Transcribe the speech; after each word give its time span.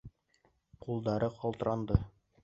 Ҡулдары 0.85 1.29
ҡалтыранды. 1.43 1.99